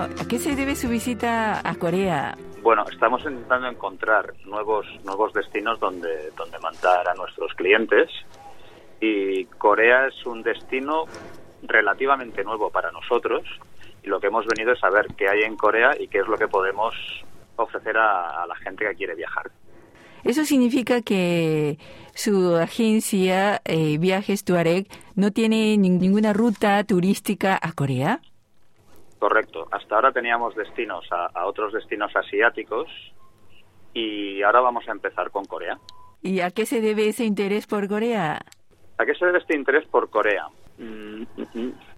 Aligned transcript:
Bueno, 0.00 0.14
¿a 0.18 0.24
qué 0.26 0.38
se 0.38 0.56
debe 0.56 0.74
su 0.76 0.88
visita 0.88 1.60
a 1.62 1.74
Corea? 1.74 2.34
Bueno, 2.62 2.86
estamos 2.90 3.20
intentando 3.20 3.68
encontrar 3.68 4.32
nuevos 4.46 4.86
nuevos 5.04 5.30
destinos 5.34 5.78
donde 5.78 6.30
donde 6.38 6.58
mandar 6.58 7.06
a 7.06 7.12
nuestros 7.12 7.52
clientes 7.52 8.08
y 8.98 9.44
Corea 9.44 10.06
es 10.06 10.24
un 10.24 10.42
destino 10.42 11.04
relativamente 11.64 12.42
nuevo 12.44 12.70
para 12.70 12.90
nosotros 12.92 13.42
y 14.02 14.06
lo 14.06 14.18
que 14.20 14.28
hemos 14.28 14.46
venido 14.46 14.72
es 14.72 14.80
saber 14.80 15.06
qué 15.18 15.28
hay 15.28 15.42
en 15.42 15.58
Corea 15.58 15.90
y 16.00 16.08
qué 16.08 16.20
es 16.20 16.26
lo 16.26 16.38
que 16.38 16.48
podemos 16.48 16.94
ofrecer 17.56 17.98
a, 17.98 18.42
a 18.42 18.46
la 18.46 18.54
gente 18.56 18.86
que 18.86 18.94
quiere 18.94 19.14
viajar. 19.14 19.50
Eso 20.24 20.46
significa 20.46 21.02
que 21.02 21.78
su 22.14 22.56
agencia 22.56 23.60
eh, 23.66 23.98
Viajes 23.98 24.44
Tuareg 24.44 24.86
no 25.14 25.30
tiene 25.30 25.76
ninguna 25.76 26.32
ruta 26.32 26.82
turística 26.84 27.58
a 27.60 27.72
Corea. 27.72 28.22
Correcto. 29.20 29.68
Hasta 29.70 29.94
ahora 29.94 30.12
teníamos 30.12 30.56
destinos 30.56 31.06
a, 31.12 31.26
a, 31.26 31.46
otros 31.46 31.74
destinos 31.74 32.10
asiáticos 32.16 32.88
y 33.92 34.42
ahora 34.42 34.60
vamos 34.60 34.88
a 34.88 34.92
empezar 34.92 35.30
con 35.30 35.44
Corea. 35.44 35.78
¿Y 36.22 36.40
a 36.40 36.50
qué 36.50 36.64
se 36.64 36.80
debe 36.80 37.06
ese 37.08 37.24
interés 37.24 37.66
por 37.66 37.86
Corea? 37.86 38.40
¿A 38.96 39.04
qué 39.04 39.14
se 39.14 39.26
debe 39.26 39.38
este 39.38 39.54
interés 39.54 39.86
por 39.88 40.08
Corea? 40.08 40.48
Mm, 40.78 41.24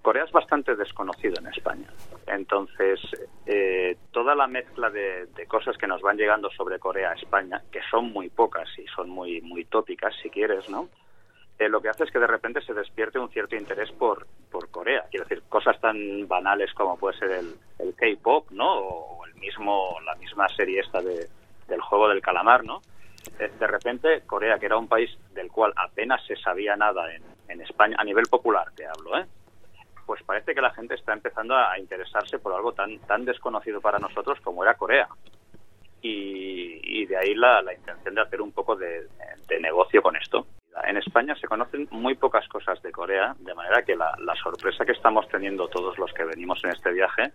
Corea 0.01 0.25
es 0.25 0.31
bastante 0.33 0.75
desconocido 0.75 1.35
en 1.39 1.47
España. 1.47 1.87
Entonces, 2.27 2.99
eh, 3.45 3.95
toda 4.11 4.35
la 4.35 4.47
mezcla 4.47 4.89
de, 4.89 5.27
de, 5.27 5.45
cosas 5.45 5.77
que 5.77 5.87
nos 5.87 6.01
van 6.01 6.17
llegando 6.17 6.49
sobre 6.49 6.77
Corea 6.77 7.11
a 7.11 7.13
España, 7.13 7.61
que 7.71 7.79
son 7.89 8.11
muy 8.11 8.29
pocas 8.29 8.67
y 8.77 8.85
son 8.87 9.09
muy, 9.09 9.39
muy 9.39 9.63
tópicas, 9.63 10.13
si 10.21 10.29
quieres, 10.29 10.69
¿no? 10.69 10.89
Eh, 11.59 11.69
lo 11.69 11.81
que 11.81 11.89
hace 11.89 12.03
es 12.03 12.11
que 12.11 12.19
de 12.19 12.27
repente 12.27 12.61
se 12.61 12.73
despierte 12.73 13.19
un 13.19 13.29
cierto 13.29 13.55
interés 13.55 13.91
por, 13.91 14.25
por 14.51 14.69
Corea. 14.69 15.05
Quiero 15.09 15.25
decir, 15.25 15.43
cosas 15.47 15.79
tan 15.79 16.27
banales 16.27 16.73
como 16.73 16.97
puede 16.97 17.17
ser 17.17 17.31
el, 17.31 17.55
el 17.79 17.95
K-pop, 17.95 18.49
¿no? 18.51 18.73
O 18.73 19.25
el 19.25 19.35
mismo, 19.35 19.97
la 20.05 20.15
misma 20.15 20.47
serie 20.49 20.81
esta 20.81 21.01
de, 21.01 21.27
del 21.67 21.81
juego 21.81 22.09
del 22.09 22.21
calamar, 22.21 22.63
¿no? 22.63 22.81
Eh, 23.39 23.51
de 23.57 23.67
repente, 23.67 24.21
Corea, 24.25 24.59
que 24.59 24.65
era 24.65 24.77
un 24.77 24.87
país 24.87 25.09
del 25.33 25.49
cual 25.51 25.73
apenas 25.75 26.25
se 26.25 26.35
sabía 26.35 26.75
nada 26.75 27.13
en, 27.13 27.23
en 27.47 27.61
España, 27.61 27.95
a 27.99 28.03
nivel 28.03 28.25
popular 28.25 28.71
te 28.75 28.85
hablo, 28.85 29.17
¿eh? 29.17 29.25
pues 30.05 30.21
parece 30.23 30.53
que 30.53 30.61
la 30.61 30.71
gente 30.71 30.95
está 30.95 31.13
empezando 31.13 31.55
a 31.55 31.79
interesarse 31.79 32.39
por 32.39 32.53
algo 32.53 32.73
tan, 32.73 32.99
tan 32.99 33.25
desconocido 33.25 33.81
para 33.81 33.99
nosotros 33.99 34.39
como 34.41 34.63
era 34.63 34.75
Corea. 34.75 35.07
Y, 36.05 36.81
y 36.83 37.05
de 37.05 37.17
ahí 37.17 37.33
la, 37.33 37.61
la, 37.61 37.73
intención 37.73 38.13
de 38.13 38.21
hacer 38.21 38.41
un 38.41 38.51
poco 38.51 38.75
de, 38.75 39.07
de, 39.47 39.59
negocio 39.61 40.01
con 40.01 40.17
esto. 40.17 40.45
En 40.85 40.97
España 40.97 41.33
se 41.39 41.47
conocen 41.47 41.87
muy 41.91 42.15
pocas 42.15 42.45
cosas 42.49 42.81
de 42.81 42.91
Corea, 42.91 43.35
de 43.39 43.53
manera 43.55 43.83
que 43.83 43.95
la, 43.95 44.13
la, 44.19 44.35
sorpresa 44.35 44.85
que 44.85 44.91
estamos 44.91 45.27
teniendo 45.29 45.69
todos 45.69 45.97
los 45.97 46.11
que 46.11 46.25
venimos 46.25 46.61
en 46.65 46.71
este 46.71 46.91
viaje 46.91 47.31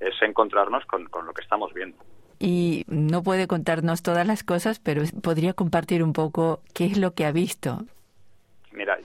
es 0.00 0.14
encontrarnos 0.22 0.86
con, 0.86 1.04
con 1.06 1.26
lo 1.26 1.34
que 1.34 1.42
estamos 1.42 1.74
viendo. 1.74 1.98
Y 2.38 2.84
no 2.88 3.22
puede 3.22 3.46
contarnos 3.46 4.02
todas 4.02 4.26
las 4.26 4.42
cosas, 4.42 4.78
pero 4.78 5.02
podría 5.22 5.52
compartir 5.52 6.02
un 6.02 6.14
poco 6.14 6.60
qué 6.74 6.86
es 6.86 6.96
lo 6.96 7.12
que 7.12 7.26
ha 7.26 7.32
visto. 7.32 7.84
Mira, 8.72 8.98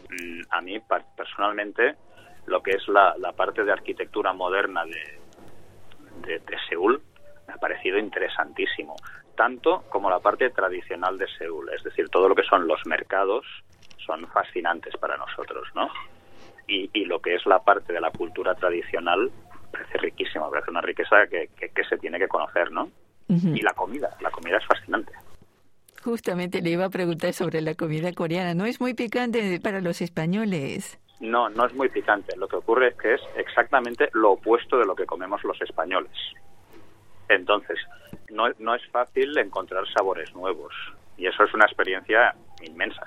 a 0.49 0.61
mí 0.61 0.79
personalmente 1.15 1.95
lo 2.45 2.61
que 2.61 2.71
es 2.71 2.87
la, 2.87 3.15
la 3.17 3.33
parte 3.33 3.63
de 3.63 3.71
arquitectura 3.71 4.33
moderna 4.33 4.83
de, 4.85 5.19
de, 6.27 6.39
de, 6.39 6.57
Seúl 6.67 7.01
me 7.51 7.55
ha 7.55 7.57
parecido 7.57 7.97
interesantísimo, 7.97 8.95
tanto 9.35 9.83
como 9.89 10.09
la 10.09 10.19
parte 10.19 10.49
tradicional 10.51 11.17
de 11.17 11.27
Seúl, 11.37 11.69
es 11.75 11.83
decir, 11.83 12.07
todo 12.09 12.29
lo 12.29 12.35
que 12.35 12.43
son 12.43 12.65
los 12.65 12.79
mercados 12.85 13.45
son 14.05 14.25
fascinantes 14.27 14.95
para 14.97 15.17
nosotros, 15.17 15.67
¿no? 15.75 15.89
Y, 16.67 16.89
y 16.93 17.05
lo 17.05 17.19
que 17.19 17.35
es 17.35 17.45
la 17.45 17.59
parte 17.59 17.91
de 17.91 17.99
la 17.99 18.11
cultura 18.11 18.55
tradicional 18.55 19.29
parece 19.71 19.97
riquísima, 19.97 20.49
parece 20.49 20.71
una 20.71 20.81
riqueza 20.81 21.27
que, 21.29 21.49
que, 21.57 21.69
que 21.69 21.83
se 21.83 21.97
tiene 21.97 22.19
que 22.19 22.27
conocer, 22.27 22.71
¿no? 22.71 22.83
Uh 23.27 23.35
-huh. 23.35 23.57
Y 23.57 23.61
la 23.61 23.73
comida, 23.73 24.15
la 24.21 24.29
comida 24.31 24.57
es 24.57 24.65
fascinante. 24.65 25.11
Justamente 26.03 26.61
le 26.61 26.71
iba 26.71 26.85
a 26.85 26.89
preguntar 26.89 27.33
sobre 27.33 27.61
la 27.61 27.75
comida 27.75 28.11
coreana. 28.13 28.53
¿No 28.53 28.65
es 28.65 28.79
muy 28.81 28.93
picante 28.93 29.59
para 29.61 29.81
los 29.81 30.01
españoles? 30.01 30.99
No, 31.19 31.49
no 31.49 31.65
es 31.65 31.73
muy 31.73 31.89
picante. 31.89 32.35
Lo 32.37 32.47
que 32.47 32.55
ocurre 32.55 32.87
es 32.89 32.95
que 32.95 33.13
es 33.13 33.21
exactamente 33.37 34.09
lo 34.13 34.31
opuesto 34.31 34.77
de 34.79 34.85
lo 34.85 34.95
que 34.95 35.05
comemos 35.05 35.43
los 35.43 35.61
españoles. 35.61 36.11
Entonces, 37.35 37.77
no, 38.29 38.45
no 38.59 38.75
es 38.75 38.85
fácil 38.91 39.37
encontrar 39.37 39.83
sabores 39.95 40.33
nuevos. 40.35 40.73
Y 41.17 41.27
eso 41.27 41.43
es 41.43 41.53
una 41.53 41.65
experiencia 41.65 42.35
inmensa. 42.61 43.03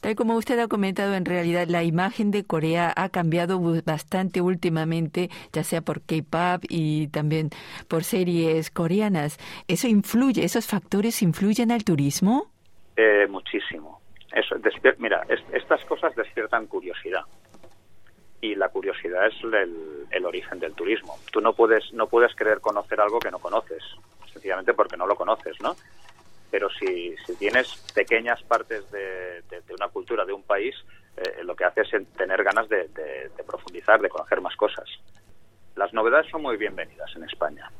Tal 0.00 0.14
como 0.14 0.36
usted 0.36 0.58
ha 0.60 0.68
comentado, 0.68 1.14
en 1.14 1.24
realidad 1.24 1.66
la 1.66 1.82
imagen 1.82 2.30
de 2.30 2.44
Corea 2.44 2.92
ha 2.96 3.08
cambiado 3.08 3.60
bastante 3.84 4.40
últimamente, 4.40 5.28
ya 5.52 5.64
sea 5.64 5.80
por 5.80 6.02
K-pop 6.02 6.64
y 6.68 7.08
también 7.08 7.50
por 7.88 8.04
series 8.04 8.70
coreanas. 8.70 9.38
¿Eso 9.66 9.88
influye, 9.88 10.44
esos 10.44 10.68
factores 10.68 11.20
influyen 11.20 11.72
al 11.72 11.82
turismo? 11.82 12.52
Eh, 12.96 13.26
muchísimo. 13.28 14.00
Eso, 14.32 14.54
mira, 14.98 15.22
es, 15.28 15.40
estas 15.52 15.84
cosas 15.86 16.14
despiertan 16.14 16.66
curiosidad 16.66 17.22
y 18.40 18.54
la 18.54 18.68
curiosidad 18.68 19.26
es 19.26 19.34
el, 19.42 20.06
el, 20.10 20.24
origen 20.24 20.58
del 20.58 20.74
turismo. 20.74 21.18
Tú 21.32 21.40
no 21.40 21.52
puedes 21.54 21.92
no 21.92 22.06
puedes 22.06 22.34
querer 22.34 22.60
conocer 22.60 23.00
algo 23.00 23.18
que 23.18 23.30
no 23.30 23.38
conoces, 23.38 23.82
sencillamente 24.32 24.74
porque 24.74 24.96
no 24.96 25.06
lo 25.06 25.16
conoces, 25.16 25.60
¿no? 25.60 25.76
Pero 26.50 26.68
si, 26.70 27.14
si 27.26 27.34
tienes 27.36 27.76
pequeñas 27.94 28.42
partes 28.42 28.90
de, 28.90 29.42
de, 29.50 29.60
de, 29.60 29.74
una 29.74 29.88
cultura, 29.88 30.24
de 30.24 30.32
un 30.32 30.42
país, 30.42 30.74
eh, 31.16 31.42
lo 31.44 31.54
que 31.54 31.64
hace 31.64 31.82
es 31.82 31.90
tener 32.16 32.42
ganas 32.42 32.68
de, 32.68 32.88
de 32.88 33.44
profundizar, 33.46 34.00
de 34.00 34.08
conocer 34.08 34.40
más 34.40 34.56
cosas. 34.56 34.88
Las 35.76 35.92
novedades 35.92 36.30
son 36.30 36.42
muy 36.42 36.56
bienvenidas 36.56 37.14
en 37.16 37.24
España. 37.24 37.70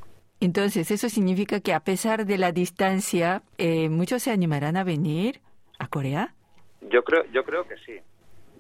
Entonces, 0.41 0.91
¿eso 0.91 1.09
significa 1.09 1.61
que 1.61 1.75
a 1.75 1.81
pesar 1.81 2.25
de 2.25 2.39
la 2.39 2.53
distancia, 2.53 3.43
eh, 3.59 3.89
muchos 3.89 4.23
se 4.23 4.31
animarán 4.31 4.77
a 4.77 4.85
venir 4.85 5.41
a 5.79 5.89
Corea? 5.89 6.35
Yo 6.83 7.03
creo, 7.03 7.25
yo 7.33 7.43
creo 7.45 7.67
que 7.67 7.77
sí. 7.79 7.99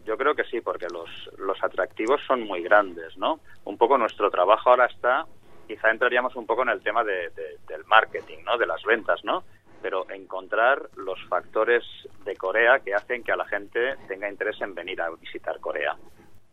Yo 0.08 0.16
creo 0.16 0.34
que 0.34 0.44
sí, 0.44 0.62
porque 0.62 0.86
los, 0.90 1.10
los 1.36 1.62
atractivos 1.62 2.22
son 2.26 2.40
muy 2.40 2.62
grandes, 2.62 3.14
¿no? 3.18 3.40
Un 3.64 3.76
poco 3.76 3.98
nuestro 3.98 4.30
trabajo 4.30 4.70
ahora 4.70 4.86
está, 4.86 5.26
quizá 5.66 5.90
entraríamos 5.90 6.34
un 6.34 6.46
poco 6.46 6.62
en 6.62 6.70
el 6.70 6.80
tema 6.80 7.04
de, 7.04 7.28
de, 7.36 7.58
del 7.68 7.84
marketing, 7.84 8.38
¿no? 8.42 8.56
De 8.56 8.66
las 8.66 8.82
ventas, 8.84 9.22
¿no? 9.22 9.44
Pero 9.82 10.08
encontrar 10.10 10.88
los 10.96 11.22
factores 11.28 11.84
de 12.24 12.34
Corea 12.36 12.78
que 12.78 12.94
hacen 12.94 13.22
que 13.22 13.32
a 13.32 13.36
la 13.36 13.44
gente 13.44 13.96
tenga 14.08 14.30
interés 14.30 14.58
en 14.62 14.74
venir 14.74 14.98
a 15.02 15.10
visitar 15.10 15.60
Corea. 15.60 15.94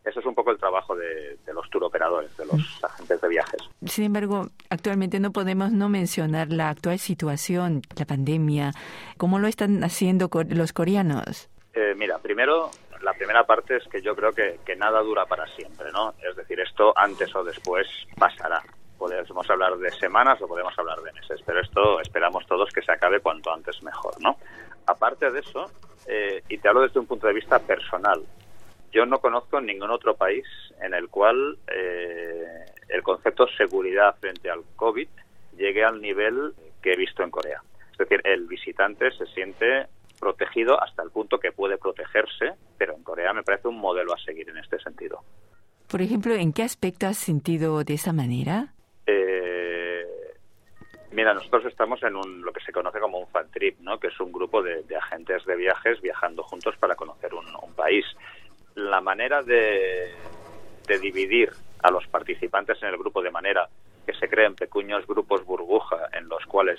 Eso 0.04 0.20
es 0.20 0.26
un 0.26 0.34
poco 0.34 0.50
el 0.50 0.58
trabajo 0.58 0.94
de, 0.94 1.38
de 1.46 1.54
los 1.54 1.68
turoperadores, 1.70 2.36
de 2.36 2.44
los 2.44 2.84
agentes 2.84 3.22
de 3.22 3.28
viajes. 3.28 3.62
Sin 3.86 4.04
embargo, 4.04 4.48
actualmente 4.68 5.18
no 5.18 5.32
podemos 5.32 5.72
no 5.72 5.88
mencionar 5.88 6.52
la 6.52 6.68
actual 6.68 6.98
situación, 6.98 7.80
la 7.98 8.04
pandemia. 8.04 8.72
¿Cómo 9.16 9.38
lo 9.38 9.48
están 9.48 9.82
haciendo 9.82 10.28
los 10.50 10.72
coreanos? 10.74 11.48
Eh, 11.74 11.94
mira, 11.94 12.18
primero, 12.18 12.70
la 13.06 13.14
primera 13.14 13.44
parte 13.44 13.76
es 13.76 13.84
que 13.84 14.02
yo 14.02 14.16
creo 14.16 14.32
que, 14.32 14.58
que, 14.66 14.74
nada 14.74 15.00
dura 15.00 15.26
para 15.26 15.46
siempre, 15.54 15.92
¿no? 15.92 16.14
Es 16.28 16.34
decir, 16.34 16.58
esto 16.58 16.92
antes 16.96 17.32
o 17.36 17.44
después 17.44 17.86
pasará. 18.18 18.60
Podemos 18.98 19.48
hablar 19.48 19.76
de 19.76 19.92
semanas 19.92 20.42
o 20.42 20.48
podemos 20.48 20.76
hablar 20.76 20.98
de 21.02 21.12
meses, 21.12 21.40
pero 21.46 21.60
esto 21.60 22.00
esperamos 22.00 22.44
todos 22.48 22.68
que 22.70 22.82
se 22.82 22.90
acabe 22.90 23.20
cuanto 23.20 23.52
antes 23.52 23.80
mejor, 23.84 24.20
¿no? 24.20 24.36
Aparte 24.86 25.30
de 25.30 25.38
eso, 25.38 25.70
eh, 26.08 26.42
y 26.48 26.58
te 26.58 26.68
hablo 26.68 26.80
desde 26.80 26.98
un 26.98 27.06
punto 27.06 27.28
de 27.28 27.34
vista 27.34 27.60
personal, 27.60 28.24
yo 28.90 29.06
no 29.06 29.20
conozco 29.20 29.60
ningún 29.60 29.92
otro 29.92 30.16
país 30.16 30.44
en 30.80 30.92
el 30.92 31.08
cual 31.08 31.58
eh, 31.68 32.64
el 32.88 33.04
concepto 33.04 33.46
seguridad 33.56 34.16
frente 34.18 34.50
al 34.50 34.64
COVID 34.74 35.08
llegue 35.56 35.84
al 35.84 36.00
nivel 36.00 36.54
que 36.82 36.94
he 36.94 36.96
visto 36.96 37.22
en 37.22 37.30
Corea. 37.30 37.62
Es 37.92 37.98
decir, 37.98 38.20
el 38.24 38.48
visitante 38.48 39.12
se 39.12 39.26
siente 39.26 39.86
protegido 40.18 40.82
hasta 40.82 41.02
el 41.02 41.10
punto 41.10 41.38
que 41.38 41.52
puede 41.52 41.78
protegerse, 41.78 42.52
pero 42.78 42.94
en 42.94 43.02
Corea 43.02 43.32
me 43.32 43.42
parece 43.42 43.68
un 43.68 43.78
modelo 43.78 44.12
a 44.14 44.18
seguir 44.18 44.48
en 44.48 44.58
este 44.58 44.78
sentido. 44.80 45.22
Por 45.88 46.02
ejemplo, 46.02 46.34
¿en 46.34 46.52
qué 46.52 46.62
aspecto 46.62 47.06
has 47.06 47.16
sentido 47.16 47.84
de 47.84 47.94
esa 47.94 48.12
manera? 48.12 48.74
Eh, 49.06 50.04
mira, 51.12 51.32
nosotros 51.32 51.64
estamos 51.66 52.02
en 52.02 52.16
un, 52.16 52.42
lo 52.42 52.52
que 52.52 52.64
se 52.64 52.72
conoce 52.72 52.98
como 52.98 53.18
un 53.18 53.28
fan 53.28 53.48
trip, 53.50 53.78
¿no? 53.80 53.98
que 54.00 54.08
es 54.08 54.20
un 54.20 54.32
grupo 54.32 54.62
de, 54.62 54.82
de 54.82 54.96
agentes 54.96 55.44
de 55.44 55.56
viajes 55.56 56.00
viajando 56.00 56.42
juntos 56.42 56.74
para 56.78 56.96
conocer 56.96 57.32
un, 57.34 57.46
un 57.62 57.74
país. 57.74 58.04
La 58.74 59.00
manera 59.00 59.42
de, 59.42 60.12
de 60.86 60.98
dividir 60.98 61.50
a 61.82 61.90
los 61.90 62.06
participantes 62.08 62.82
en 62.82 62.88
el 62.88 62.96
grupo 62.96 63.22
de 63.22 63.30
manera 63.30 63.68
que 64.06 64.14
se 64.14 64.28
creen 64.28 64.54
pequeños 64.54 65.06
grupos 65.06 65.44
burbuja 65.44 66.08
en 66.12 66.28
los 66.28 66.44
cuales 66.46 66.78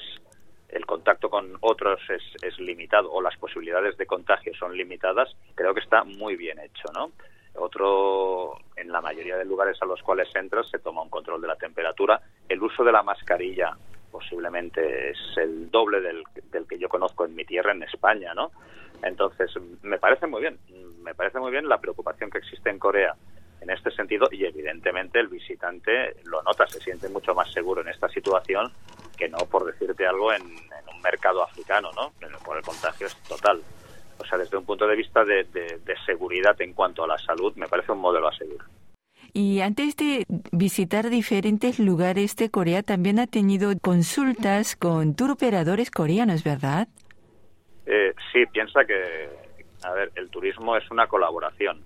el 0.69 0.85
contacto 0.85 1.29
con 1.29 1.57
otros 1.61 1.99
es, 2.09 2.59
limitado 2.59 3.11
o 3.11 3.21
las 3.21 3.37
posibilidades 3.37 3.97
de 3.97 4.05
contagio 4.05 4.53
son 4.55 4.75
limitadas, 4.75 5.35
creo 5.55 5.73
que 5.73 5.79
está 5.79 6.03
muy 6.03 6.35
bien 6.35 6.59
hecho, 6.59 6.91
¿no? 6.93 7.11
Otro, 7.55 8.59
en 8.75 8.91
la 8.91 9.01
mayoría 9.01 9.37
de 9.37 9.45
lugares 9.45 9.81
a 9.81 9.85
los 9.85 10.01
cuales 10.03 10.29
entras 10.35 10.69
se 10.69 10.79
toma 10.79 11.01
un 11.01 11.09
control 11.09 11.41
de 11.41 11.47
la 11.47 11.55
temperatura. 11.55 12.21
El 12.47 12.61
uso 12.61 12.83
de 12.83 12.91
la 12.91 13.01
mascarilla 13.01 13.75
posiblemente 14.11 15.09
es 15.09 15.17
el 15.37 15.71
doble 15.71 16.01
del, 16.01 16.23
del 16.51 16.67
que 16.67 16.77
yo 16.77 16.87
conozco 16.87 17.25
en 17.25 17.35
mi 17.35 17.45
tierra, 17.45 17.71
en 17.71 17.83
España, 17.83 18.33
¿no? 18.35 18.51
Entonces, 19.01 19.51
me 19.81 19.97
parece 19.97 20.27
muy 20.27 20.41
bien, 20.41 20.59
me 21.01 21.15
parece 21.15 21.39
muy 21.39 21.51
bien 21.51 21.67
la 21.67 21.79
preocupación 21.79 22.29
que 22.29 22.39
existe 22.39 22.69
en 22.69 22.79
Corea 22.79 23.15
en 23.61 23.69
este 23.71 23.91
sentido 23.91 24.27
y 24.31 24.45
evidentemente 24.45 25.19
el 25.19 25.27
visitante 25.27 26.15
lo 26.25 26.41
nota, 26.43 26.67
se 26.67 26.79
siente 26.79 27.09
mucho 27.09 27.33
más 27.33 27.51
seguro 27.51 27.81
en 27.81 27.87
esta 27.87 28.07
situación 28.09 28.71
que 29.17 29.27
no, 29.27 29.37
por 29.39 29.65
decirte 29.65 30.05
algo, 30.05 30.31
en, 30.31 30.43
un 30.43 31.01
mercado 31.01 31.43
africano, 31.43 31.91
¿no? 31.95 32.11
Por 32.45 32.57
el 32.57 32.63
contagio 32.63 33.07
es 33.07 33.15
total. 33.23 33.61
O 34.19 34.25
sea, 34.25 34.37
desde 34.37 34.57
un 34.57 34.65
punto 34.65 34.87
de 34.87 34.95
vista 34.95 35.23
de, 35.25 35.43
de 35.43 35.95
seguridad 36.05 36.59
en 36.61 36.73
cuanto 36.73 37.03
a 37.03 37.07
la 37.07 37.17
salud, 37.17 37.53
me 37.55 37.67
parece 37.67 37.91
un 37.91 37.99
modelo 37.99 38.27
a 38.27 38.35
seguir. 38.35 38.61
Y 39.33 39.61
antes 39.61 39.95
de 39.97 40.25
visitar 40.51 41.09
diferentes 41.09 41.79
lugares 41.79 42.35
de 42.35 42.49
Corea, 42.49 42.81
también 42.81 43.19
ha 43.19 43.27
tenido 43.27 43.71
consultas 43.79 44.75
con 44.75 45.15
tour 45.15 45.31
operadores 45.31 45.91
coreanos, 45.91 46.43
¿verdad? 46.43 46.87
Eh, 47.85 48.13
sí, 48.33 48.45
piensa 48.47 48.83
que, 48.85 49.29
a 49.83 49.91
ver, 49.91 50.11
el 50.15 50.29
turismo 50.29 50.75
es 50.75 50.89
una 50.89 51.07
colaboración 51.07 51.83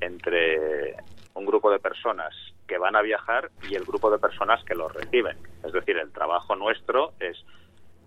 entre 0.00 0.94
un 1.34 1.44
grupo 1.46 1.70
de 1.70 1.78
personas 1.78 2.32
que 2.66 2.78
van 2.78 2.96
a 2.96 3.02
viajar 3.02 3.50
y 3.68 3.74
el 3.74 3.84
grupo 3.84 4.10
de 4.10 4.18
personas 4.18 4.64
que 4.64 4.74
los 4.74 4.92
reciben. 4.92 5.36
Es 5.64 5.72
decir, 5.72 5.96
el 5.96 6.12
trabajo 6.12 6.56
nuestro 6.56 7.12
es, 7.20 7.44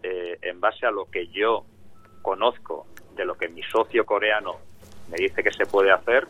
eh, 0.04 0.38
en 0.42 0.60
base 0.60 0.86
a 0.86 0.92
lo 0.92 1.06
que 1.06 1.28
yo 1.28 1.66
conozco 2.22 2.88
de 3.16 3.26
lo 3.26 3.36
que 3.36 3.50
mi 3.50 3.64
socio 3.64 4.06
coreano 4.06 4.58
me 5.10 5.18
dice 5.18 5.44
que 5.44 5.52
se 5.52 5.66
puede 5.66 5.92
hacer, 5.92 6.28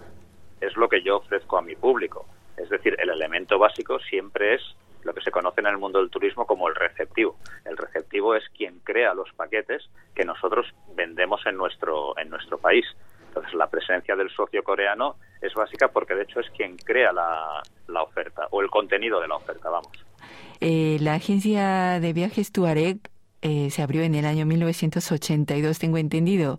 es 0.62 0.76
lo 0.78 0.88
que 0.90 1.02
yo 1.02 1.18
ofrezco 1.18 1.58
a 1.58 1.62
mi 1.62 1.76
público. 1.76 2.26
Es 2.56 2.70
decir, 2.70 2.96
el 3.00 3.10
elemento 3.10 3.60
básico 3.60 4.00
siempre 4.00 4.56
es 4.56 4.62
lo 5.04 5.14
que 5.14 5.22
se 5.22 5.32
conoce 5.32 5.62
en 5.62 5.68
el 5.68 5.78
mundo 5.78 6.00
del 6.00 6.10
turismo 6.10 6.46
como 6.46 6.68
el 6.68 6.76
receptivo. 6.76 7.38
El 7.66 7.78
receptivo 7.78 8.36
es 8.36 8.44
quien 8.50 8.80
crea 8.80 9.14
los 9.14 9.32
paquetes 9.34 9.90
que 10.14 10.26
nosotros 10.26 10.68
vendemos 10.96 11.46
en 11.46 11.56
nuestro, 11.56 12.18
en 12.18 12.30
nuestro 12.30 12.58
país. 12.58 12.86
Entonces, 13.28 13.54
la 13.54 13.70
presencia 13.70 14.16
del 14.16 14.30
socio 14.32 14.64
coreano 14.64 15.16
es 15.42 15.54
básica 15.54 15.90
porque, 15.90 16.16
de 16.16 16.24
hecho, 16.24 16.40
es 16.40 16.50
quien 16.50 16.76
crea 16.78 17.14
la, 17.14 17.62
la 17.88 18.04
oferta 18.04 18.48
o 18.52 18.62
el 18.62 18.70
contenido 18.98 19.22
de 19.22 19.28
la 19.28 19.36
oferta, 19.36 19.70
vamos. 19.70 19.92
Eh, 20.60 20.98
la 21.02 21.14
agencia 21.14 22.00
de 22.00 22.14
viajes 22.14 22.52
Tuareg 22.52 22.98
eh, 23.44 23.70
se 23.70 23.84
abrió 23.84 24.02
en 24.02 24.16
el 24.16 24.26
año 24.26 24.48
1982, 24.48 25.78
tengo 25.78 25.98
entendido. 25.98 26.58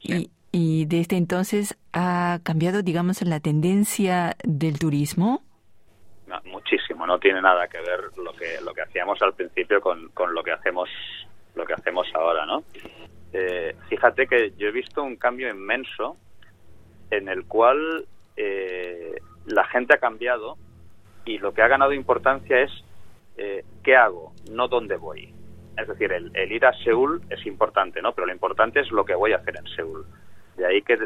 Y, 0.00 0.30
y 0.50 0.86
desde 0.86 1.16
entonces 1.16 1.78
ha 1.92 2.40
cambiado, 2.42 2.82
digamos, 2.82 3.22
la 3.22 3.38
tendencia 3.38 4.36
del 4.42 4.80
turismo. 4.80 5.42
muchísimo, 6.44 7.06
no 7.06 7.20
tiene 7.20 7.40
nada 7.40 7.68
que 7.68 7.78
ver 7.78 8.00
lo 8.16 8.32
que 8.32 8.60
lo 8.64 8.74
que 8.74 8.82
hacíamos 8.82 9.22
al 9.22 9.32
principio 9.34 9.80
con, 9.80 10.08
con 10.08 10.34
lo 10.34 10.42
que 10.42 10.50
hacemos 10.50 10.88
lo 11.54 11.64
que 11.64 11.74
hacemos 11.74 12.08
ahora, 12.14 12.44
¿no? 12.46 12.64
Eh, 13.32 13.76
fíjate 13.88 14.26
que 14.26 14.52
yo 14.58 14.66
he 14.68 14.72
visto 14.72 15.04
un 15.04 15.16
cambio 15.16 15.48
inmenso 15.48 16.16
en 17.10 17.28
el 17.28 17.46
cual 17.46 18.06
eh, 18.36 19.20
la 19.46 19.64
gente 19.66 19.94
ha 19.94 19.98
cambiado 19.98 20.58
y 21.26 21.38
lo 21.38 21.52
que 21.52 21.60
ha 21.60 21.68
ganado 21.68 21.92
importancia 21.92 22.60
es 22.60 22.70
eh, 23.36 23.64
qué 23.82 23.96
hago, 23.96 24.32
no 24.50 24.68
dónde 24.68 24.96
voy. 24.96 25.34
Es 25.76 25.86
decir, 25.86 26.10
el, 26.12 26.30
el, 26.34 26.52
ir 26.52 26.64
a 26.64 26.72
Seúl 26.84 27.20
es 27.28 27.44
importante, 27.44 28.00
¿no? 28.00 28.12
Pero 28.12 28.26
lo 28.26 28.32
importante 28.32 28.80
es 28.80 28.90
lo 28.90 29.04
que 29.04 29.14
voy 29.14 29.32
a 29.32 29.36
hacer 29.36 29.56
en 29.58 29.66
Seúl. 29.74 30.06
De 30.56 30.64
ahí 30.64 30.80
que 30.80 30.96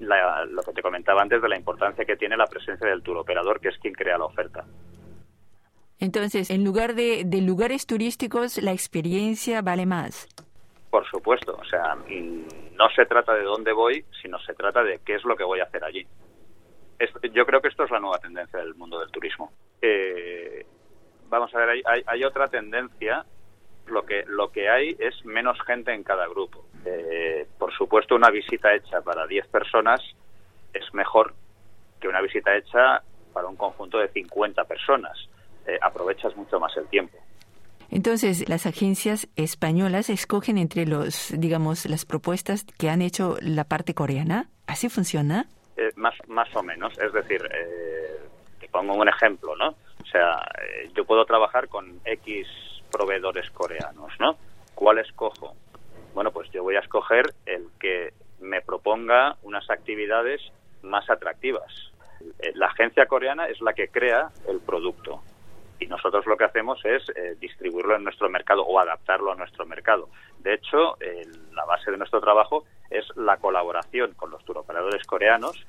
lo 0.00 0.62
que 0.62 0.72
te 0.72 0.82
comentaba 0.82 1.22
antes 1.22 1.42
de 1.42 1.48
la 1.48 1.56
importancia 1.56 2.04
que 2.04 2.16
tiene 2.16 2.36
la 2.36 2.46
presencia 2.46 2.88
del 2.88 3.02
tour 3.02 3.18
operador, 3.18 3.60
que 3.60 3.68
es 3.68 3.78
quien 3.78 3.94
crea 3.94 4.16
la 4.16 4.24
oferta. 4.24 4.64
Entonces, 6.00 6.50
en 6.50 6.64
lugar 6.64 6.94
de, 6.94 7.24
lugares 7.42 7.86
turísticos, 7.86 8.62
la 8.62 8.72
experiencia 8.72 9.62
vale 9.62 9.84
más. 9.84 10.28
Por 10.90 11.04
supuesto, 11.10 11.56
o 11.60 11.64
sea, 11.64 11.96
no 11.96 12.88
se 12.94 13.04
trata 13.06 13.34
de 13.34 13.42
dónde 13.42 13.72
voy, 13.72 14.04
sino 14.22 14.38
se 14.38 14.54
trata 14.54 14.82
de 14.82 15.00
qué 15.04 15.16
es 15.16 15.24
lo 15.24 15.36
que 15.36 15.44
voy 15.44 15.60
a 15.60 15.64
hacer 15.64 15.84
allí. 15.84 16.06
Yo 17.32 17.46
creo 17.46 17.60
que 17.60 17.68
esto 17.68 17.84
es 17.84 17.90
la 17.90 18.00
nueva 18.00 18.18
tendencia 18.18 18.58
del 18.58 18.74
mundo 18.74 18.98
del 19.00 19.10
turismo. 19.10 19.52
Eh, 19.80 20.66
vamos 21.28 21.54
a 21.54 21.58
ver, 21.58 21.82
hay, 22.06 22.24
otra 22.24 22.48
tendencia 22.48 23.24
lo 23.86 24.04
que 24.04 24.24
lo 24.26 24.50
que 24.50 24.68
hay 24.68 24.96
es 24.98 25.24
menos 25.24 25.58
gente 25.66 25.94
en 25.94 26.02
cada 26.02 26.26
grupo. 26.28 26.66
Eh, 26.84 27.46
por 27.58 27.72
supuesto, 27.72 28.14
una 28.14 28.30
visita 28.30 28.74
hecha 28.74 29.00
para 29.00 29.26
10 29.26 29.46
personas 29.48 30.00
es 30.74 30.92
mejor 30.92 31.34
que 32.00 32.08
una 32.08 32.20
visita 32.20 32.54
hecha 32.56 33.02
para 33.32 33.48
un 33.48 33.56
conjunto 33.56 33.98
de 33.98 34.08
50 34.08 34.64
personas. 34.64 35.16
Eh, 35.66 35.78
aprovechas 35.80 36.36
mucho 36.36 36.58
más 36.58 36.76
el 36.76 36.86
tiempo. 36.88 37.18
Entonces, 37.90 38.48
las 38.48 38.66
agencias 38.66 39.28
españolas 39.36 40.10
escogen 40.10 40.58
entre 40.58 40.86
los, 40.86 41.32
digamos, 41.38 41.86
las 41.86 42.04
propuestas 42.04 42.64
que 42.78 42.90
han 42.90 43.00
hecho 43.00 43.36
la 43.40 43.64
parte 43.64 43.94
coreana. 43.94 44.50
¿Así 44.66 44.90
funciona? 44.90 45.48
Eh, 45.78 45.92
más, 45.96 46.14
más 46.26 46.54
o 46.56 46.62
menos. 46.62 46.92
Es 46.98 47.12
decir, 47.12 47.40
te 48.60 48.68
pongo 48.68 48.94
un 48.94 49.08
ejemplo, 49.08 49.54
¿no? 49.56 49.68
O 50.02 50.06
sea, 50.10 50.44
yo 50.94 51.04
puedo 51.04 51.24
trabajar 51.24 51.68
con 51.68 52.00
X 52.04 52.48
proveedores 52.90 53.48
coreanos, 53.50 54.12
¿no? 54.18 54.36
¿Cuál 54.74 54.98
escojo? 54.98 55.54
Bueno, 56.14 56.32
pues 56.32 56.50
yo 56.50 56.64
voy 56.64 56.74
a 56.74 56.80
escoger 56.80 57.32
el 57.46 57.68
que 57.78 58.12
me 58.40 58.60
proponga 58.60 59.36
unas 59.42 59.70
actividades 59.70 60.40
más 60.82 61.08
atractivas. 61.10 61.72
Eh, 62.40 62.52
la 62.54 62.66
agencia 62.66 63.06
coreana 63.06 63.46
es 63.46 63.60
la 63.60 63.72
que 63.72 63.88
crea 63.88 64.30
el 64.48 64.60
producto 64.60 65.22
y 65.78 65.86
nosotros 65.86 66.26
lo 66.26 66.36
que 66.36 66.44
hacemos 66.44 66.84
es 66.84 67.02
eh, 67.14 67.36
distribuirlo 67.38 67.96
en 67.96 68.04
nuestro 68.04 68.28
mercado 68.28 68.62
o 68.62 68.78
adaptarlo 68.78 69.32
a 69.32 69.34
nuestro 69.34 69.66
mercado. 69.66 70.08
De 70.38 70.54
hecho, 70.54 70.96
la 71.52 71.64
base 71.64 71.90
de 71.90 71.96
nuestro 71.96 72.20
trabajo 72.20 72.64
es 72.90 73.04
la 73.16 73.36
colaboración 73.36 74.14
con 74.14 74.30
los 74.30 74.44
turoperadores 74.44 75.04
coreanos 75.04 75.66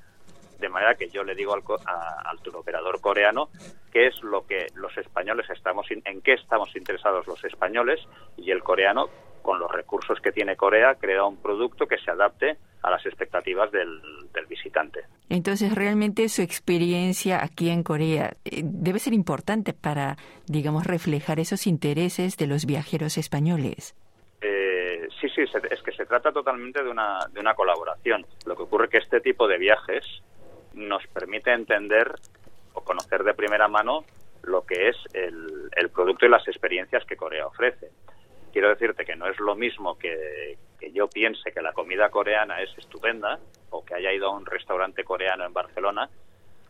de 0.59 0.69
manera 0.69 0.95
que 0.95 1.09
yo 1.09 1.23
le 1.23 1.35
digo 1.35 1.53
al, 1.53 1.63
a, 1.85 2.29
al 2.29 2.39
turoperador 2.41 2.99
coreano 3.01 3.49
qué 3.91 4.07
es 4.07 4.21
lo 4.23 4.45
que 4.45 4.67
los 4.75 4.95
españoles 4.97 5.49
estamos, 5.49 5.87
en 5.89 6.21
qué 6.21 6.33
estamos 6.33 6.75
interesados 6.75 7.25
los 7.27 7.43
españoles 7.43 7.99
y 8.37 8.51
el 8.51 8.61
coreano, 8.61 9.09
con 9.49 9.59
los 9.59 9.71
recursos 9.71 10.19
que 10.21 10.31
tiene 10.31 10.55
Corea, 10.55 10.93
crea 10.93 11.25
un 11.25 11.41
producto 11.41 11.87
que 11.87 11.97
se 11.97 12.11
adapte 12.11 12.57
a 12.83 12.91
las 12.91 13.03
expectativas 13.03 13.71
del, 13.71 13.99
del 14.31 14.45
visitante. 14.45 14.99
Entonces, 15.27 15.73
realmente 15.73 16.29
su 16.29 16.43
experiencia 16.43 17.43
aquí 17.43 17.71
en 17.71 17.81
Corea 17.81 18.37
eh, 18.45 18.61
debe 18.63 18.99
ser 18.99 19.13
importante 19.13 19.73
para, 19.73 20.17
digamos, 20.45 20.85
reflejar 20.85 21.39
esos 21.39 21.65
intereses 21.65 22.37
de 22.37 22.45
los 22.45 22.67
viajeros 22.67 23.17
españoles. 23.17 23.95
Eh, 24.39 25.07
sí, 25.19 25.27
sí, 25.29 25.41
es 25.41 25.81
que 25.81 25.93
se 25.93 26.05
trata 26.05 26.31
totalmente 26.31 26.83
de 26.83 26.89
una, 26.91 27.17
de 27.33 27.39
una 27.39 27.55
colaboración. 27.55 28.27
Lo 28.45 28.55
que 28.55 28.61
ocurre 28.61 28.85
es 28.85 28.91
que 28.91 28.97
este 28.99 29.19
tipo 29.19 29.47
de 29.47 29.57
viajes 29.57 30.05
nos 30.75 31.07
permite 31.07 31.51
entender 31.51 32.13
o 32.73 32.81
conocer 32.81 33.23
de 33.23 33.33
primera 33.33 33.67
mano 33.67 34.05
lo 34.43 34.61
que 34.61 34.89
es 34.89 34.95
el, 35.13 35.71
el 35.75 35.89
producto 35.89 36.27
y 36.27 36.29
las 36.29 36.47
experiencias 36.47 37.03
que 37.05 37.17
Corea 37.17 37.47
ofrece. 37.47 37.89
Quiero 38.51 38.69
decirte 38.69 39.05
que 39.05 39.15
no 39.15 39.27
es 39.27 39.39
lo 39.39 39.55
mismo 39.55 39.97
que, 39.97 40.57
yo 40.93 41.07
piense 41.07 41.51
que 41.51 41.61
la 41.61 41.73
comida 41.73 42.09
coreana 42.09 42.61
es 42.61 42.75
estupenda 42.77 43.39
o 43.69 43.85
que 43.85 43.95
haya 43.95 44.11
ido 44.13 44.27
a 44.27 44.35
un 44.35 44.45
restaurante 44.45 45.03
coreano 45.03 45.45
en 45.45 45.53
Barcelona, 45.53 46.09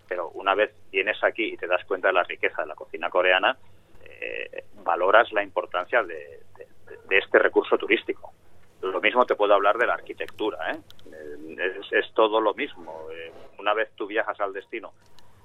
pero 0.08 0.30
una 0.30 0.56
vez 0.56 0.72
vienes 0.92 1.24
aquí 1.24 1.54
y 1.54 1.58
te 1.58 1.68
das 1.68 1.86
cuenta 1.86 2.08
de 2.10 2.16
la 2.16 2.24
riqueza 2.24 2.64
de 2.64 2.68
la 2.68 2.76
cocina 2.76 3.10
coreana, 3.10 3.58
eh, 4.04 4.64
valoras 4.84 5.32
la 5.32 5.44
importancia 5.44 6.04
de, 6.04 6.40
este 7.10 7.40
recurso 7.40 7.78
turístico. 7.78 8.34
Lo 8.82 9.02
mismo 9.02 9.26
te 9.26 9.36
puedo 9.36 9.54
hablar 9.54 9.78
de 9.78 9.88
la 9.88 9.94
arquitectura, 9.94 10.72
¿eh? 10.72 10.80
es, 11.92 12.14
todo 12.14 12.40
lo 12.40 12.54
mismo. 12.54 13.08
Eh, 13.12 13.32
una 13.58 13.74
vez 13.74 13.92
tú 13.96 14.08
viajas 14.08 14.40
al 14.40 14.54
destino 14.54 14.94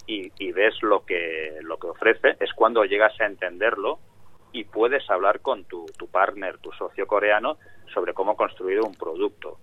y, 0.06 0.52
ves 0.52 0.74
lo 0.82 1.04
que, 1.04 1.58
lo 1.62 1.78
que 1.78 1.86
ofrece, 1.88 2.36
es 2.40 2.52
cuando 2.54 2.84
llegas 2.84 3.18
a 3.20 3.26
entenderlo 3.26 3.98
y 4.54 4.64
puedes 4.64 5.08
hablar 5.10 5.40
con 5.40 5.64
tu, 5.64 5.84
tu 5.98 6.06
partner, 6.06 6.56
tu 6.58 6.72
socio 6.72 7.06
coreano, 7.06 7.58
sobre 7.92 8.14
cómo 8.14 8.36
construir 8.36 8.80
un 8.80 8.94
producto. 8.94 9.58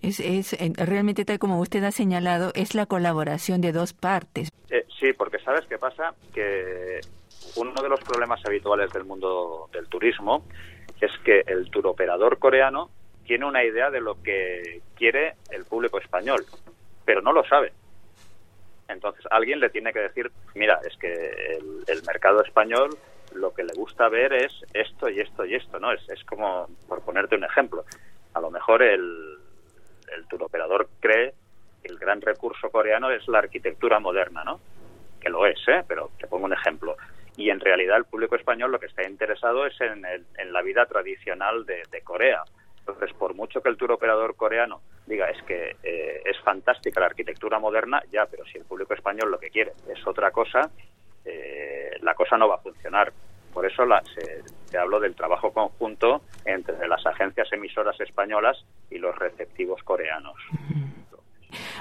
Es, 0.00 0.18
es, 0.18 0.56
realmente 0.76 1.24
tal 1.24 1.38
como 1.38 1.60
usted 1.60 1.84
ha 1.84 1.92
señalado, 1.92 2.50
es 2.54 2.74
la 2.74 2.86
colaboración 2.86 3.60
de 3.60 3.72
dos 3.72 3.92
partes. 3.92 4.50
Eh, 4.70 4.86
sí, 4.98 5.12
porque 5.12 5.38
sabes 5.38 5.66
qué 5.66 5.78
pasa, 5.78 6.14
que 6.34 7.00
uno 7.56 7.74
de 7.80 7.88
los 7.88 8.00
problemas 8.00 8.40
habituales 8.46 8.90
del 8.92 9.04
mundo 9.04 9.68
del 9.70 9.86
turismo 9.88 10.44
es 11.00 11.12
que 11.24 11.42
el 11.46 11.70
turoperador 11.70 12.38
coreano 12.38 12.90
tiene 13.26 13.44
una 13.44 13.62
idea 13.64 13.90
de 13.90 14.00
lo 14.00 14.22
que 14.22 14.80
quiere 14.96 15.34
el 15.50 15.66
público 15.66 15.98
español, 15.98 16.44
pero 17.04 17.20
no 17.20 17.32
lo 17.32 17.44
sabe. 17.44 17.72
Entonces 18.88 19.24
alguien 19.30 19.60
le 19.60 19.70
tiene 19.70 19.92
que 19.92 20.00
decir, 20.00 20.30
mira, 20.54 20.80
es 20.86 20.96
que 20.96 21.58
el, 21.86 22.02
mercado 22.06 22.42
español 22.42 22.90
lo 23.34 23.52
que 23.52 23.64
le 23.64 23.72
gusta 23.74 24.08
ver 24.08 24.32
es 24.32 24.52
esto 24.72 25.08
y 25.08 25.20
esto 25.20 25.44
y 25.44 25.54
esto, 25.54 25.78
¿no? 25.78 25.92
Es, 25.92 26.08
es 26.08 26.22
como, 26.24 26.68
por 26.88 27.02
ponerte 27.02 27.36
un 27.36 27.44
ejemplo, 27.44 27.84
a 28.34 28.40
lo 28.40 28.50
mejor 28.50 28.82
el, 28.82 29.38
el 30.14 30.26
turoperador 30.26 30.88
cree 31.00 31.34
que 31.82 31.88
el 31.88 31.98
gran 31.98 32.20
recurso 32.20 32.70
coreano 32.70 33.10
es 33.10 33.26
la 33.28 33.38
arquitectura 33.38 33.98
moderna, 33.98 34.44
¿no? 34.44 34.60
Que 35.20 35.28
lo 35.28 35.46
es, 35.46 35.58
¿eh? 35.68 35.82
Pero 35.86 36.10
te 36.18 36.26
pongo 36.26 36.46
un 36.46 36.52
ejemplo. 36.52 36.96
Y 37.36 37.50
en 37.50 37.60
realidad 37.60 37.96
el 37.96 38.04
público 38.04 38.36
español 38.36 38.72
lo 38.72 38.80
que 38.80 38.86
está 38.86 39.08
interesado 39.08 39.66
es 39.66 39.80
en, 39.80 40.04
en 40.04 40.52
la 40.52 40.62
vida 40.62 40.86
tradicional 40.86 41.64
de, 41.64 41.82
Corea. 42.04 42.42
Entonces, 42.80 43.12
por 43.14 43.34
mucho 43.34 43.62
que 43.62 43.68
el 43.68 43.76
turoperador 43.76 44.34
coreano 44.36 44.82
diga 45.06 45.30
es 45.30 45.40
que 45.44 45.76
eh, 45.82 46.22
es 46.24 46.38
fantástica 46.40 47.00
la 47.00 47.06
arquitectura 47.06 47.58
moderna, 47.58 48.02
ya, 48.10 48.26
pero 48.26 48.44
si 48.44 48.58
el 48.58 48.64
público 48.64 48.92
español 48.92 49.30
lo 49.30 49.38
que 49.38 49.50
quiere 49.50 49.72
es 49.88 50.04
otra 50.06 50.30
cosa, 50.30 50.70
eh, 51.24 51.90
la 52.02 52.14
cosa 52.14 52.36
no 52.36 52.48
va 52.48 52.56
a 52.56 52.58
funcionar. 52.58 53.12
Por 53.52 53.66
eso 53.66 53.84
la, 53.84 54.02
se, 54.14 54.42
se 54.66 54.78
habló 54.78 54.98
del 54.98 55.14
trabajo 55.14 55.52
conjunto 55.52 56.22
entre 56.44 56.88
las 56.88 57.04
agencias 57.06 57.52
emisoras 57.52 58.00
españolas 58.00 58.64
y 58.90 58.98
los 58.98 59.14
receptivos 59.16 59.82
coreanos. 59.82 60.36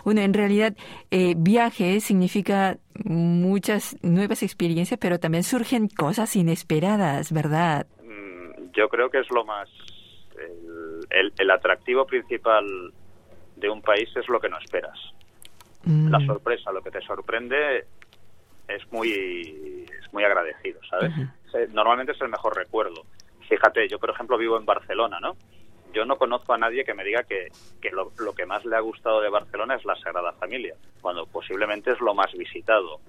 Bueno, 0.04 0.22
en 0.22 0.34
realidad, 0.34 0.76
eh, 1.12 1.34
viaje 1.38 2.00
significa 2.00 2.78
muchas 3.06 3.96
nuevas 4.04 4.44
experiencias, 4.44 5.00
pero 5.00 5.20
también 5.20 5.44
surgen 5.44 5.88
cosas 5.88 6.36
inesperadas, 6.36 7.32
¿verdad? 7.32 7.88
Mm, 8.04 8.72
yo 8.74 8.90
creo 8.90 9.10
que 9.10 9.20
es 9.20 9.32
lo 9.32 9.46
más. 9.46 9.70
El, 11.10 11.34
el, 11.38 11.52
atractivo 11.52 12.06
principal 12.06 12.66
de 13.58 13.70
un 13.70 13.82
país 13.82 14.10
es 14.16 14.28
lo 14.28 14.40
que 14.40 14.50
no 14.50 14.58
esperas. 14.58 14.98
Mm. 15.84 16.10
La 16.10 16.20
sorpresa, 16.26 16.72
lo 16.72 16.82
que 16.82 16.92
te 16.92 17.02
sorprende, 17.02 17.86
es 18.75 18.92
muy, 18.92 19.86
es 19.88 20.13
muy 20.13 20.24
agradecido, 20.24 20.80
¿sabes? 20.90 21.12
Normalmente 21.74 22.13
es 22.13 22.22
el 22.22 22.30
mejor 22.30 22.56
recuerdo. 22.56 23.06
Fíjate, 23.48 23.88
yo 23.88 24.00
por 24.00 24.10
ejemplo 24.10 24.38
vivo 24.38 24.58
en 24.58 24.66
Barcelona, 24.66 25.20
¿no? 25.20 25.36
yo 25.94 26.06
no 26.06 26.18
conozco 26.18 26.54
a 26.54 26.58
nadie 26.58 26.84
que 26.84 26.94
me 26.94 27.04
diga 27.04 27.24
que, 27.24 27.50
lo, 27.92 28.34
que 28.34 28.46
más 28.46 28.66
le 28.66 28.75
ha 28.75 28.80
gustado 28.80 29.22
de 29.22 29.30
Barcelona 29.30 29.75
es 29.75 29.86
la 29.86 29.96
Sagrada 29.96 30.34
Familia, 30.34 30.75
cuando 31.01 31.25
posiblemente 31.25 31.92
es 31.92 32.00
lo 32.00 32.13
más 32.13 32.32
visitado. 32.34 33.00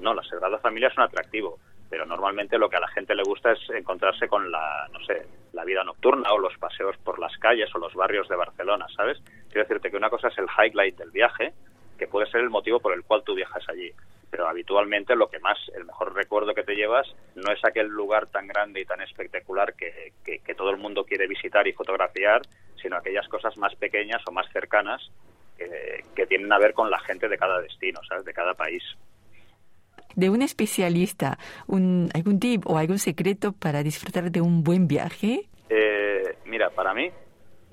No, 0.00 0.14
la 0.14 0.22
Sagrada 0.22 0.58
Familia 0.58 0.88
es 0.88 0.96
un 0.96 1.04
atractivo, 1.04 1.58
pero 1.90 2.06
normalmente 2.06 2.58
lo 2.58 2.68
que 2.68 2.76
a 2.76 2.80
la 2.80 2.88
gente 2.88 3.14
le 3.14 3.22
gusta 3.22 3.52
es 3.52 3.58
encontrarse 3.70 4.28
con 4.28 4.50
la, 4.50 4.88
no 4.92 5.00
sé, 5.04 5.26
la 5.52 5.64
vida 5.64 5.84
nocturna 5.84 6.32
o 6.32 6.38
los 6.38 6.56
paseos 6.58 6.96
por 6.98 7.18
las 7.18 7.36
calles 7.38 7.72
o 7.74 7.78
los 7.78 7.94
barrios 7.94 8.28
de 8.28 8.36
Barcelona, 8.36 8.86
¿sabes? 8.96 9.18
Quiero 9.48 9.66
decirte 9.66 9.90
que 9.90 9.96
una 9.96 10.10
cosa 10.10 10.28
es 10.28 10.38
el 10.38 10.46
highlight 10.46 10.96
del 10.96 11.10
viaje, 11.10 11.52
que 12.02 12.08
puede 12.08 12.30
ser 12.30 12.40
el 12.40 12.50
motivo 12.50 12.80
por 12.80 12.92
el 12.92 13.04
cual 13.04 13.22
tú 13.24 13.34
viajas 13.34 13.62
allí 13.68 13.92
pero 14.32 14.48
habitualmente 14.48 15.14
lo 15.14 15.28
que 15.28 15.38
más, 15.40 15.58
el 15.76 15.84
mejor 15.84 16.14
recuerdo 16.14 16.54
que 16.54 16.62
te 16.62 16.74
llevas 16.74 17.06
no 17.34 17.52
es 17.52 17.62
aquel 17.66 17.88
lugar 17.88 18.28
tan 18.28 18.46
grande 18.46 18.80
y 18.80 18.86
tan 18.86 19.02
espectacular 19.02 19.74
que, 19.74 20.14
que, 20.24 20.54
todo 20.54 20.70
el 20.70 20.78
mundo 20.78 21.04
quiere 21.04 21.28
visitar 21.28 21.68
y 21.68 21.74
fotografiar, 21.74 22.40
sino 22.80 22.96
aquellas 22.96 23.28
cosas 23.28 23.58
más 23.58 23.74
pequeñas 23.74 24.22
o 24.26 24.32
más 24.32 24.50
cercanas 24.50 25.02
que, 25.58 26.02
que 26.16 26.26
tienen 26.26 26.50
a 26.50 26.58
ver 26.58 26.72
con 26.72 26.90
la 26.90 26.98
gente 27.00 27.28
de 27.28 27.36
cada 27.36 27.60
destino, 27.60 28.00
¿sabes? 28.08 28.24
De 28.24 28.32
cada 28.32 28.54
país. 28.54 28.82
De 30.16 30.30
un 30.30 30.40
especialista, 30.40 31.38
un, 31.66 32.08
¿algún 32.14 32.40
tip 32.40 32.66
o 32.66 32.78
algún 32.78 32.98
secreto 32.98 33.52
para 33.52 33.82
disfrutar 33.82 34.30
de 34.30 34.40
un 34.40 34.64
buen 34.64 34.88
viaje? 34.88 35.42
Eh, 35.68 36.38
mira, 36.46 36.70
para 36.70 36.94
mí, 36.94 37.10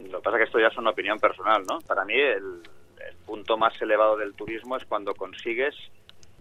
lo 0.09 0.17
que 0.17 0.23
pasa 0.23 0.35
es 0.35 0.41
que 0.41 0.47
esto 0.47 0.59
ya 0.59 0.67
es 0.67 0.77
una 0.77 0.89
opinión 0.89 1.19
personal, 1.19 1.63
¿no? 1.69 1.79
Para 1.87 2.03
mí 2.03 2.15
el, 2.15 2.63
el 3.09 3.15
punto 3.25 3.57
más 3.57 3.79
elevado 3.81 4.17
del 4.17 4.33
turismo 4.33 4.77
es 4.77 4.85
cuando 4.85 5.13
consigues 5.13 5.75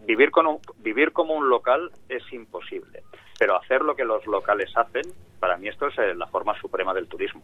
vivir, 0.07 0.31
con 0.31 0.59
vivir 0.79 1.13
como 1.13 1.35
un 1.35 1.49
local 1.49 1.91
es 2.09 2.23
imposible, 2.33 3.03
pero 3.39 3.57
hacer 3.57 3.83
lo 3.83 3.97
que 3.97 4.05
los 4.05 4.27
locales 4.27 4.71
hacen, 4.77 5.03
para 5.41 5.57
mí 5.57 5.69
esto 5.69 5.87
es 5.89 5.99
eh, 5.99 6.15
la 6.15 6.27
forma 6.27 6.59
suprema 6.61 6.95
del 6.95 7.09
turismo. 7.09 7.43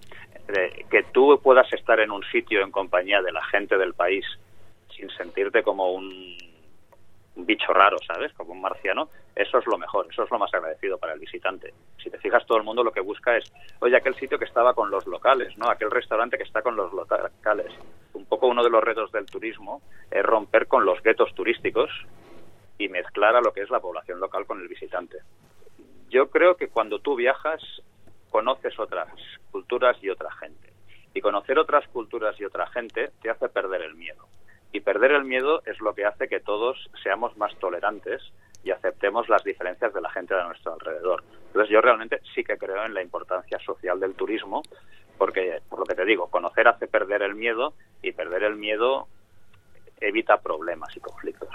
que 0.90 1.02
tú 1.12 1.40
puedas 1.42 1.72
estar 1.72 2.00
en 2.00 2.10
un 2.10 2.22
sitio 2.24 2.62
en 2.62 2.70
compañía 2.70 3.22
de 3.22 3.32
la 3.32 3.44
gente 3.44 3.78
del 3.78 3.94
país 3.94 4.24
sin 4.96 5.10
sentirte 5.10 5.62
como 5.62 5.92
un, 5.92 6.36
bicho 7.36 7.72
raro, 7.72 7.98
¿sabes? 8.06 8.32
Como 8.34 8.52
un 8.52 8.60
marciano, 8.60 9.08
eso 9.34 9.58
es 9.58 9.66
lo 9.66 9.76
mejor, 9.78 10.06
eso 10.10 10.22
es 10.22 10.30
lo 10.30 10.38
más 10.38 10.52
agradecido 10.54 10.98
para 10.98 11.14
el 11.14 11.20
visitante. 11.20 11.74
Si 12.02 12.10
te 12.10 12.18
fijas, 12.18 12.46
todo 12.46 12.58
el 12.58 12.64
mundo 12.64 12.84
lo 12.84 12.92
que 12.92 13.00
busca 13.00 13.36
es, 13.36 13.52
oye, 13.80 13.96
aquel 13.96 14.14
sitio 14.14 14.38
que 14.38 14.44
estaba 14.44 14.74
con 14.74 14.90
los 14.90 15.06
locales, 15.06 15.56
¿no? 15.58 15.68
Aquel 15.68 15.90
restaurante 15.90 16.36
que 16.36 16.44
está 16.44 16.62
con 16.62 16.76
los 16.76 16.92
locales. 16.92 17.72
Un 18.12 18.26
poco 18.26 18.46
uno 18.46 18.62
de 18.62 18.70
los 18.70 18.82
retos 18.82 19.10
del 19.12 19.26
turismo 19.26 19.82
es 20.10 20.22
romper 20.24 20.68
con 20.68 20.84
los 20.84 21.02
guetos 21.02 21.34
turísticos 21.34 21.90
y 22.78 22.88
mezclar 22.88 23.36
a 23.36 23.40
lo 23.40 23.52
que 23.52 23.62
es 23.62 23.70
la 23.70 23.80
población 23.80 24.20
local 24.20 24.46
con 24.46 24.60
el 24.60 24.68
visitante. 24.68 25.18
Yo 26.10 26.30
creo 26.30 26.56
que 26.56 26.68
cuando 26.68 27.00
tú 27.00 27.16
viajas 27.16 27.60
conoces 28.30 28.78
otras 28.78 29.08
culturas 29.50 29.96
y 30.02 30.10
otra 30.10 30.30
gente. 30.32 30.72
Y 31.14 31.20
conocer 31.20 31.58
otras 31.58 31.86
culturas 31.88 32.34
y 32.40 32.44
otra 32.44 32.66
gente 32.66 33.12
te 33.22 33.30
hace 33.30 33.48
perder 33.48 33.82
el 33.82 33.94
miedo. 33.94 34.26
Y 34.74 34.80
perder 34.80 35.12
el 35.12 35.24
miedo 35.24 35.62
es 35.66 35.80
lo 35.80 35.94
que 35.94 36.04
hace 36.04 36.26
que 36.26 36.40
todos 36.40 36.90
seamos 37.00 37.36
más 37.36 37.56
tolerantes 37.60 38.20
y 38.64 38.72
aceptemos 38.72 39.28
las 39.28 39.44
diferencias 39.44 39.94
de 39.94 40.00
la 40.00 40.10
gente 40.10 40.34
de 40.34 40.42
nuestro 40.42 40.72
alrededor. 40.72 41.22
Entonces 41.46 41.70
yo 41.70 41.80
realmente 41.80 42.20
sí 42.34 42.42
que 42.42 42.58
creo 42.58 42.84
en 42.84 42.92
la 42.92 43.00
importancia 43.00 43.56
social 43.60 44.00
del 44.00 44.14
turismo, 44.14 44.62
porque, 45.16 45.60
por 45.68 45.78
lo 45.78 45.84
que 45.84 45.94
te 45.94 46.04
digo, 46.04 46.26
conocer 46.26 46.66
hace 46.66 46.88
perder 46.88 47.22
el 47.22 47.36
miedo 47.36 47.74
y 48.02 48.10
perder 48.10 48.42
el 48.42 48.56
miedo 48.56 49.06
evita 50.00 50.38
problemas 50.38 50.96
y 50.96 50.98
conflictos. 50.98 51.54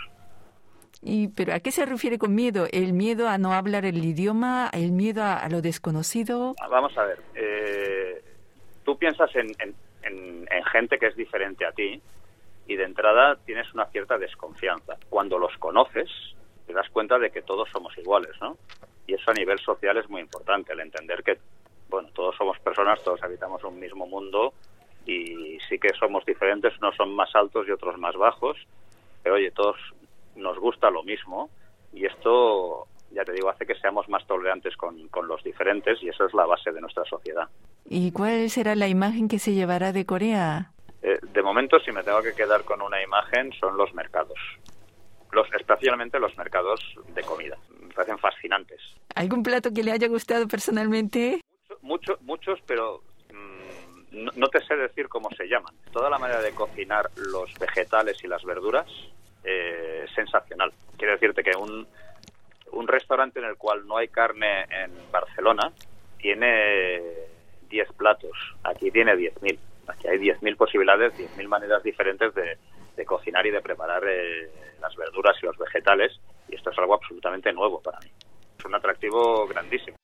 Y, 1.02 1.28
pero 1.28 1.54
¿a 1.54 1.60
qué 1.60 1.74
se 1.74 1.86
refiere 1.86 2.18
con 2.18 2.34
miedo? 2.34 2.68
¿El 2.72 2.94
miedo 2.94 3.28
a 3.28 3.38
no 3.38 3.52
hablar 3.52 3.84
el 3.84 3.98
idioma? 3.98 4.70
¿El 4.72 4.94
miedo 4.94 5.24
a, 5.26 5.46
lo 5.50 5.62
desconocido? 5.62 6.56
Ah, 6.62 6.70
vamos 6.70 6.98
a 6.98 7.04
ver. 7.04 7.20
Eh, 7.36 8.24
tú 8.86 8.98
piensas 8.98 9.30
en, 9.36 9.52
en, 9.60 10.48
gente 10.72 11.00
que 11.00 11.08
es 11.08 11.16
diferente 11.16 11.66
a 11.66 11.72
ti 11.74 12.02
y 12.70 12.76
de 12.76 12.84
entrada 12.84 13.36
tienes 13.46 13.74
una 13.74 13.88
cierta 13.88 14.20
desconfianza. 14.20 14.96
Cuando 15.10 15.40
los 15.40 15.58
conoces, 15.58 16.08
te 16.68 16.74
das 16.74 16.88
cuenta 16.92 17.18
de 17.18 17.32
que 17.32 17.42
todos 17.42 17.68
somos 17.72 17.98
iguales, 17.98 18.32
¿no? 18.40 18.58
Y 19.08 19.16
eso 19.16 19.32
a 19.32 19.34
nivel 19.34 19.58
social 19.58 19.98
es 19.98 20.08
muy 20.08 20.22
importante, 20.22 20.74
el 20.74 20.80
entender 20.80 21.24
que, 21.24 21.40
bueno, 21.90 22.10
todos 22.14 22.36
somos 22.38 22.60
personas, 22.60 23.04
todos 23.04 23.24
habitamos 23.24 23.64
un 23.64 23.80
mismo 23.80 24.06
mundo 24.06 24.54
y 25.08 25.58
sí 25.68 25.80
que 25.80 25.90
somos 26.00 26.24
diferentes, 26.26 26.78
unos 26.78 26.96
son 26.96 27.16
más 27.16 27.34
altos 27.34 27.68
y 27.68 27.72
otros 27.72 27.98
más 27.98 28.16
bajos, 28.16 28.56
pero 29.24 29.36
oye, 29.36 29.50
todos 29.50 29.78
nos 30.36 30.60
gusta 30.60 30.92
lo 30.92 31.02
mismo 31.02 31.50
y 31.92 32.06
esto, 32.06 32.86
ya 33.10 33.26
te 33.26 33.32
digo, 33.32 33.50
hace 33.50 33.66
que 33.66 33.74
seamos 33.80 34.08
más 34.10 34.28
tolerantes 34.28 34.78
con, 34.78 35.08
con 35.08 35.28
los 35.28 35.44
diferentes 35.44 35.98
y 36.04 36.10
eso 36.10 36.28
es 36.28 36.36
la 36.36 36.46
base 36.46 36.72
de 36.72 36.82
nuestra 36.82 37.04
sociedad. 37.06 37.50
¿Y 37.90 38.12
cuál 38.12 38.48
será 38.52 38.76
la 38.76 38.88
imagen 38.88 39.28
que 39.28 39.40
se 39.40 39.56
llevará 39.56 39.92
de 39.92 40.06
Corea? 40.06 40.74
Eh, 41.02 41.20
de 41.22 41.42
momento, 41.42 41.80
si 41.80 41.92
me 41.92 42.04
tengo 42.04 42.22
que 42.22 42.34
quedar 42.34 42.64
con 42.64 42.82
una 42.82 43.02
imagen, 43.02 43.52
son 43.54 43.78
los 43.78 43.94
mercados. 43.94 44.38
Los, 45.32 45.48
especialmente 45.54 46.20
los 46.20 46.36
mercados 46.38 46.80
de 47.14 47.22
comida. 47.24 47.58
Me 47.80 47.94
parecen 47.94 48.18
fascinantes. 48.18 48.82
¿Algún 49.16 49.44
plato 49.44 49.72
que 49.74 49.84
le 49.84 49.92
haya 49.92 50.08
gustado 50.08 50.48
personalmente? 50.48 51.42
Mucho, 51.82 52.18
muchos, 52.22 52.60
pero 52.66 53.02
mm, 53.32 54.24
no, 54.24 54.32
no, 54.36 54.48
te 54.48 54.62
sé 54.66 54.76
decir 54.76 55.08
cómo 55.08 55.30
se 55.38 55.48
llaman. 55.48 55.74
Toda 55.92 56.10
la 56.10 56.18
manera 56.18 56.42
de 56.42 56.52
cocinar 56.52 57.10
los 57.16 57.54
vegetales 57.60 58.18
y 58.24 58.28
las 58.28 58.44
verduras 58.44 58.88
eh, 59.44 60.06
sensacional. 60.16 60.74
Quiero 60.98 61.14
decirte 61.14 61.44
que 61.44 61.56
un, 61.56 61.88
un 62.72 62.88
restaurante 62.88 63.40
en 63.40 63.46
el 63.46 63.56
cual 63.56 63.88
no 63.88 63.98
hay 63.98 64.10
carne 64.10 64.64
en 64.70 64.92
Barcelona 65.12 65.72
tiene 66.18 67.02
10 67.70 67.94
platos, 67.94 68.32
aquí 68.64 68.92
tiene 68.92 69.14
10.000. 69.14 69.58
Aquí 69.90 70.08
hay 70.08 70.18
10.000 70.18 70.56
posibilidades, 70.56 71.14
10.000 71.14 71.48
maneras 71.48 71.84
diferentes 71.84 72.34
de, 72.36 72.58
cocinar 73.06 73.46
y 73.48 73.52
de 73.52 73.62
preparar 73.62 74.04
eh, 74.06 74.52
las 74.82 74.94
verduras 74.96 75.36
y 75.42 75.46
los 75.46 75.58
vegetales, 75.58 76.20
y 76.50 76.56
esto 76.56 76.70
es 76.70 76.78
algo 76.78 76.96
absolutamente 76.96 77.52
nuevo 77.54 77.82
para 77.82 77.98
mí. 78.02 78.12
Es 78.58 78.66
un 78.66 78.76
atractivo 78.76 79.48
grandísimo. 79.48 79.96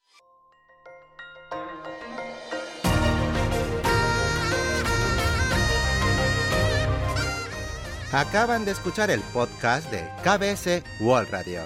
Acaban 8.13 8.63
de 8.63 8.71
escuchar 8.71 9.11
el 9.11 9.19
podcast 9.33 9.91
de 9.91 10.07
KBS 10.23 10.83
World 11.01 11.29
Radio. 11.31 11.63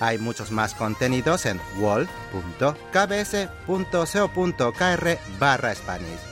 Hay 0.00 0.18
muchos 0.18 0.50
más 0.50 0.74
contenidos 0.74 1.46
en 1.46 1.58
wall.kbs.co.kr 1.78 2.78
barra 5.38 5.74
Spanish. 5.74 6.31